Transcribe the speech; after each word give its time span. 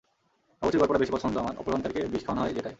বাবুর্চির 0.61 0.81
গল্পটা 0.81 0.99
বেশি 0.99 1.11
পছন্দ 1.11 1.35
আমার, 1.37 1.55
অপহরণকারীকে 1.57 2.01
বিষ 2.05 2.21
খাওয়ানো 2.25 2.41
হয় 2.41 2.53
যেটায়। 2.53 2.69